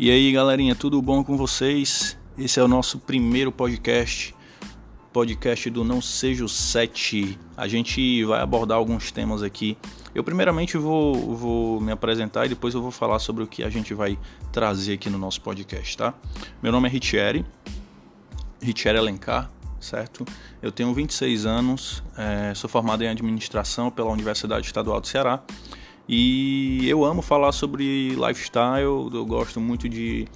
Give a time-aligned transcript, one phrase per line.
[0.00, 2.16] E aí, galerinha, tudo bom com vocês?
[2.38, 4.32] Esse é o nosso primeiro podcast,
[5.12, 7.36] podcast do Não Seja o 7.
[7.56, 9.76] A gente vai abordar alguns temas aqui.
[10.14, 13.68] Eu primeiramente vou, vou me apresentar e depois eu vou falar sobre o que a
[13.68, 14.16] gente vai
[14.52, 16.14] trazer aqui no nosso podcast, tá?
[16.62, 17.44] Meu nome é Richieri,
[18.62, 20.24] Richieri Alencar, certo?
[20.62, 25.42] Eu tenho 26 anos, é, sou formado em administração pela Universidade Estadual do Ceará
[26.08, 30.26] e eu amo falar sobre lifestyle, eu gosto muito de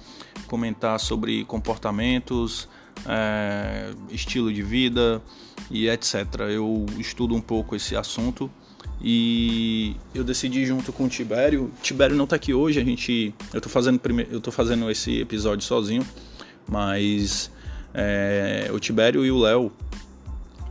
[0.47, 2.69] comentar sobre comportamentos,
[3.07, 5.21] é, estilo de vida
[5.71, 6.25] e etc.
[6.51, 8.51] Eu estudo um pouco esse assunto
[9.01, 11.71] e eu decidi junto com o Tibério.
[11.81, 15.65] Tibério não está aqui hoje, a gente, eu estou fazendo eu tô fazendo esse episódio
[15.65, 16.05] sozinho,
[16.67, 17.51] mas
[17.93, 19.71] é, o Tibério e o Léo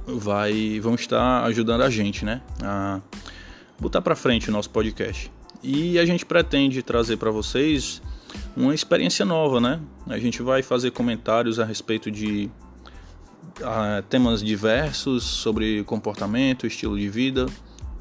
[0.06, 2.40] vai vão estar ajudando a gente, né?
[2.62, 3.00] A,
[3.82, 5.30] botar para frente o nosso podcast.
[5.62, 8.00] E a gente pretende trazer para vocês
[8.56, 9.80] uma experiência nova, né?
[10.06, 12.48] A gente vai fazer comentários a respeito de
[13.60, 17.46] uh, temas diversos sobre comportamento, estilo de vida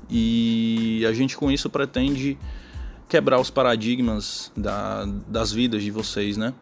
[0.09, 2.37] e a gente com isso pretende
[3.09, 6.53] quebrar os paradigmas da, das vidas de vocês, né?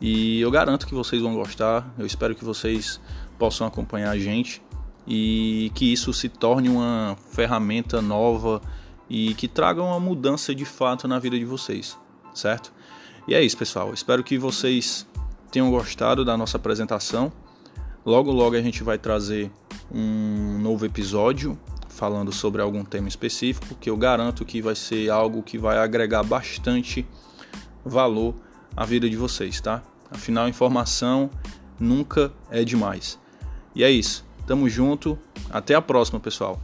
[0.00, 3.00] E eu garanto que vocês vão gostar, eu espero que vocês
[3.38, 4.60] possam acompanhar a gente
[5.06, 8.60] e que isso se torne uma ferramenta nova
[9.08, 11.96] e que traga uma mudança de fato na vida de vocês,
[12.34, 12.72] certo?
[13.28, 13.94] E é isso, pessoal.
[13.94, 15.06] Espero que vocês
[15.50, 17.32] tenham gostado da nossa apresentação.
[18.04, 19.50] Logo, logo a gente vai trazer
[19.92, 25.42] um novo episódio falando sobre algum tema específico que eu garanto que vai ser algo
[25.42, 27.06] que vai agregar bastante
[27.84, 28.34] valor
[28.76, 29.82] à vida de vocês, tá?
[30.10, 31.30] Afinal, informação
[31.80, 33.18] nunca é demais.
[33.74, 34.25] E é isso.
[34.46, 35.18] Tamo junto.
[35.50, 36.60] Até a próxima, pessoal.